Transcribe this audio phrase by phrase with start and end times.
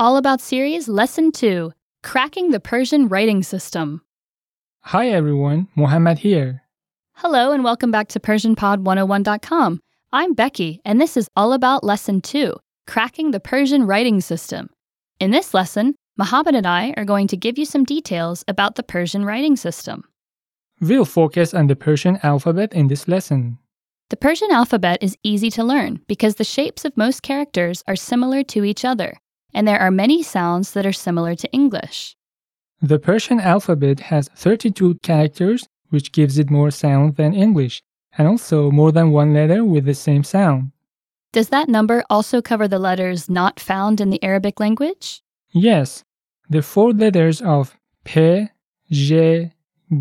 [0.00, 1.72] All About Series Lesson 2
[2.02, 4.00] Cracking the Persian Writing System.
[4.84, 6.62] Hi everyone, Mohammed here.
[7.16, 9.78] Hello, and welcome back to PersianPod101.com.
[10.10, 12.54] I'm Becky, and this is all about Lesson 2
[12.86, 14.70] Cracking the Persian Writing System.
[15.18, 18.82] In this lesson, Mohammed and I are going to give you some details about the
[18.82, 20.04] Persian writing system.
[20.80, 23.58] We'll focus on the Persian alphabet in this lesson.
[24.08, 28.42] The Persian alphabet is easy to learn because the shapes of most characters are similar
[28.44, 29.18] to each other,
[29.52, 32.16] and there are many sounds that are similar to English.
[32.82, 37.82] The Persian alphabet has 32 characters, which gives it more sound than English,
[38.16, 40.72] and also more than one letter with the same sound.
[41.32, 45.22] Does that number also cover the letters not found in the Arabic language?
[45.52, 46.04] Yes,
[46.48, 48.48] the four letters of P,
[48.90, 49.52] J,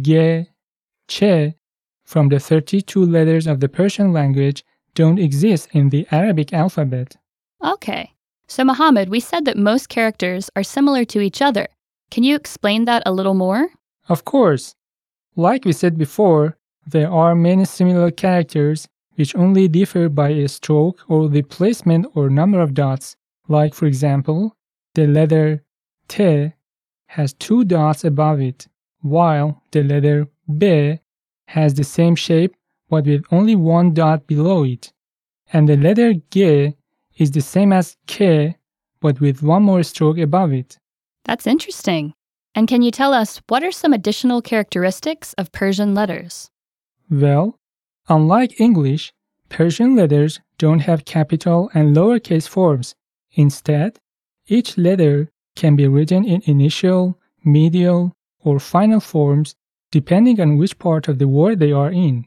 [0.00, 0.46] G,
[1.08, 1.22] Ch
[2.04, 7.16] from the 32 letters of the Persian language don't exist in the Arabic alphabet.
[7.62, 8.12] Okay.
[8.48, 11.68] So, Mohammed, we said that most characters are similar to each other.
[12.10, 13.68] Can you explain that a little more?
[14.08, 14.74] Of course.
[15.36, 21.04] Like we said before, there are many similar characters which only differ by a stroke
[21.08, 23.16] or the placement or number of dots.
[23.48, 24.56] Like, for example,
[24.94, 25.62] the letter
[26.08, 26.52] T
[27.08, 28.66] has two dots above it,
[29.02, 31.00] while the letter B
[31.48, 32.54] has the same shape
[32.88, 34.92] but with only one dot below it.
[35.52, 36.74] And the letter G
[37.18, 38.56] is the same as K
[39.00, 40.78] but with one more stroke above it.
[41.24, 42.14] That's interesting.
[42.54, 46.50] And can you tell us what are some additional characteristics of Persian letters?
[47.10, 47.58] Well,
[48.08, 49.12] unlike English,
[49.48, 52.94] Persian letters don't have capital and lowercase forms.
[53.32, 53.98] Instead,
[54.48, 59.54] each letter can be written in initial, medial, or final forms
[59.90, 62.26] depending on which part of the word they are in.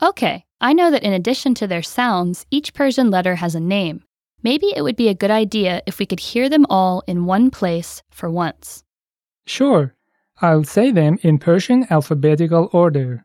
[0.00, 4.04] Okay, I know that in addition to their sounds, each Persian letter has a name
[4.42, 7.50] maybe it would be a good idea if we could hear them all in one
[7.50, 8.84] place for once.
[9.46, 9.94] Sure.
[10.40, 13.24] I'll say them in Persian alphabetical order.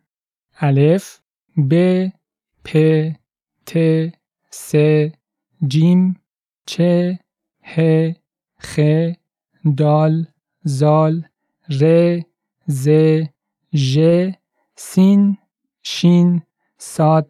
[0.62, 1.22] Aleph,
[1.68, 2.12] B,
[2.64, 3.16] P,
[3.66, 4.14] T,
[4.52, 4.76] S,
[5.66, 6.18] Jim,
[6.66, 6.80] Ch,
[7.76, 8.16] H,
[8.62, 9.16] Kh,
[9.76, 10.26] Dal,
[10.68, 11.24] Zal,
[11.70, 12.26] Re,
[12.70, 13.30] Z,
[13.74, 14.38] J,
[14.76, 15.38] Sin,
[15.82, 16.44] Shin,
[16.78, 17.26] Sad,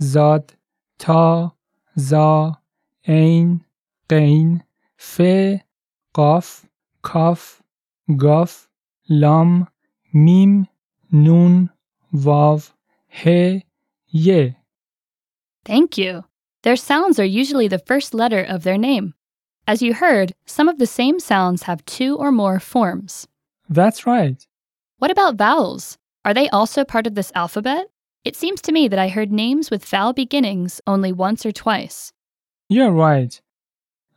[0.00, 0.52] Zad,
[0.98, 1.52] Ta,
[1.98, 2.58] Za,
[3.07, 3.61] عین
[4.09, 4.61] قین
[4.97, 5.21] ف
[6.13, 6.65] قاف
[7.01, 7.61] کاف
[8.21, 8.67] گاف
[9.09, 9.67] لام
[10.13, 10.67] میم
[11.13, 11.69] نون
[12.13, 12.59] واو
[13.09, 13.23] ه
[14.13, 14.55] ی
[15.65, 16.23] Thank you.
[16.63, 19.13] Their sounds are usually the first letter of their name.
[19.67, 23.27] As you heard, some of the same sounds have two or more forms.
[23.69, 24.39] That's right.
[24.97, 25.97] What about vowels?
[26.25, 27.85] Are they also part of this alphabet?
[28.25, 32.11] It seems to me that I heard names with vowel beginnings only once or twice.
[32.74, 33.40] You're right.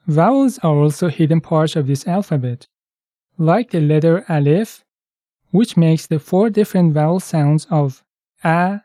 [0.07, 2.65] Vowels are also hidden parts of this alphabet,
[3.37, 4.83] like the letter Aleph,
[5.51, 8.03] which makes the four different vowel sounds of
[8.43, 8.81] A,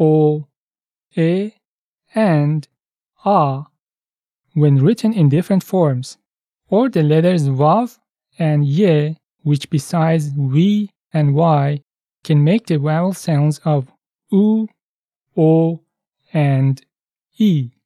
[0.00, 0.48] O,
[1.14, 1.52] E,
[2.12, 2.66] and
[3.24, 3.66] A
[4.54, 6.18] when written in different forms,
[6.68, 8.00] or the letters Vav
[8.36, 11.82] and Ye, which besides V and Y
[12.24, 13.92] can make the vowel sounds of
[14.32, 14.68] U,
[15.36, 15.82] O,
[16.32, 16.84] and
[17.36, 17.77] E.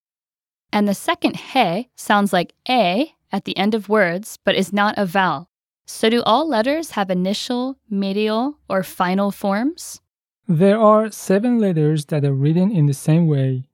[0.73, 4.95] And the second he sounds like a at the end of words, but is not
[4.97, 5.51] a vowel.
[5.87, 10.01] So do all letters have initial, medial, or final forms?
[10.49, 13.69] There are seven letters that are written in the same way,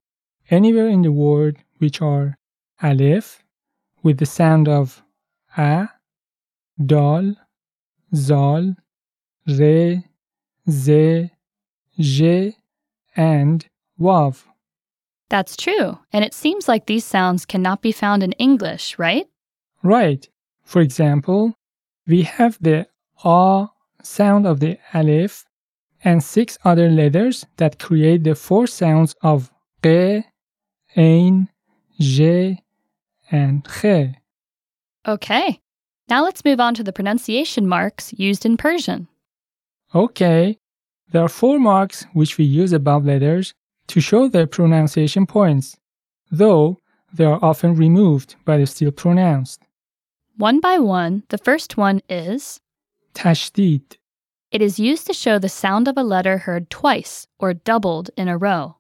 [0.50, 2.36] anywhere in the word, which are
[2.82, 3.42] Aleph,
[4.02, 5.02] with the sound of
[5.56, 5.88] A,
[6.84, 7.34] Dal,
[8.14, 8.74] Zal,
[9.46, 10.04] Re,
[10.68, 11.30] Z,
[11.98, 12.56] J,
[13.16, 13.66] and
[14.00, 14.44] Vav.
[15.30, 19.26] That's true, and it seems like these sounds cannot be found in English, right?
[19.82, 20.28] Right.
[20.64, 21.54] For example,
[22.06, 22.88] we have the
[23.24, 23.68] A
[24.02, 25.44] sound of the Aleph
[26.02, 29.52] and six other letters that create the four sounds of
[29.82, 30.24] Q,
[30.96, 31.48] Ain,
[32.00, 32.62] J,
[33.30, 34.16] and Kh.
[35.06, 35.60] Okay,
[36.08, 39.08] now let's move on to the pronunciation marks used in Persian.
[39.94, 40.58] Okay,
[41.10, 43.54] there are four marks which we use above letters
[43.88, 45.76] to show their pronunciation points,
[46.30, 46.78] though
[47.12, 49.62] they are often removed but are still pronounced.
[50.36, 52.60] One by one, the first one is
[53.14, 53.96] Tashdid.
[54.50, 58.28] it is used to show the sound of a letter heard twice or doubled in
[58.28, 58.76] a row.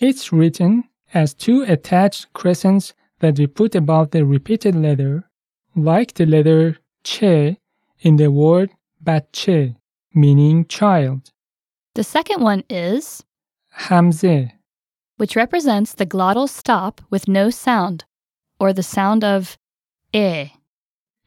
[0.00, 5.28] It's written as two attached crescents that we put above the repeated letter,
[5.76, 7.58] like the letter che
[8.00, 8.70] in the word
[9.00, 9.74] bache,
[10.14, 11.30] meaning child.
[11.94, 13.22] The second one is
[13.76, 14.52] Hamze.
[15.16, 18.04] which represents the glottal stop with no sound,
[18.58, 19.56] or the sound of
[20.12, 20.50] e.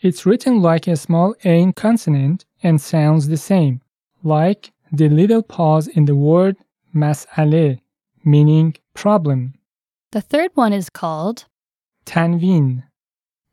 [0.01, 3.81] It's written like a small ain consonant and sounds the same,
[4.23, 6.57] like the little pause in the word
[6.93, 7.79] mas'ale,
[8.23, 9.53] meaning problem.
[10.11, 11.45] The third one is called
[12.05, 12.83] Tanveen.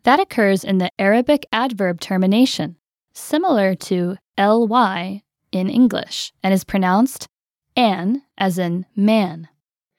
[0.04, 2.76] that occurs in the Arabic adverb termination,
[3.12, 7.28] similar to ly in English, and is pronounced
[7.76, 9.48] an as in man.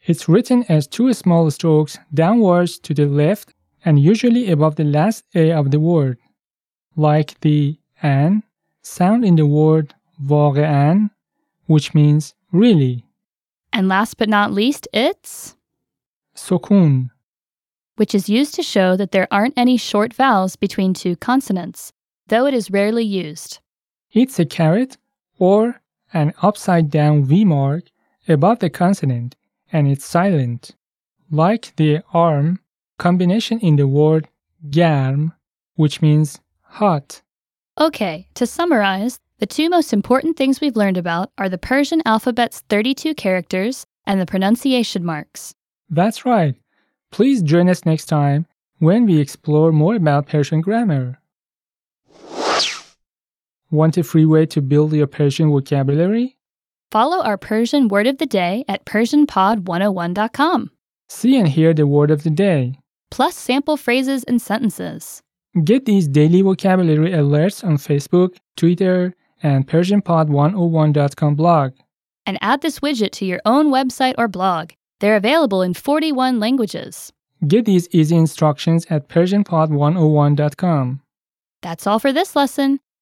[0.05, 5.23] It's written as two small strokes downwards to the left and usually above the last
[5.35, 6.17] A of the word,
[6.95, 8.43] like the an
[8.81, 9.93] sound in the word
[10.29, 11.09] an,
[11.65, 13.05] which means really.
[13.73, 15.55] And last but not least, it's
[16.35, 17.09] sokun,
[17.95, 21.91] which is used to show that there aren't any short vowels between two consonants,
[22.27, 23.59] though it is rarely used.
[24.11, 24.97] It's a caret
[25.37, 25.81] or
[26.15, 27.83] an upside down V mark
[28.27, 29.35] above the consonant
[29.71, 30.71] and it's silent,
[31.29, 32.59] like the arm
[32.97, 34.27] combination in the word
[34.71, 35.33] garm,
[35.75, 37.21] which means hot.
[37.77, 42.61] Okay, to summarize, the two most important things we've learned about are the Persian alphabet's
[42.69, 45.53] 32 characters and the pronunciation marks.
[45.89, 46.55] That's right.
[47.11, 48.45] Please join us next time
[48.79, 51.19] when we explore more about Persian grammar.
[53.71, 56.37] Want a free way to build your Persian vocabulary?
[56.91, 60.71] Follow our Persian word of the day at PersianPod101.com,
[61.09, 62.79] See and hear the word of the day.
[63.11, 65.21] plus sample phrases and sentences.
[65.63, 71.73] Get these daily vocabulary alerts on Facebook, Twitter, and PersianPod101.com blog.
[72.25, 74.71] And add this widget to your own website or blog.
[74.99, 77.13] They're available in 41 languages.
[77.47, 81.01] Get these easy instructions at PersianPod101.com.
[81.61, 82.79] That's all for this lesson.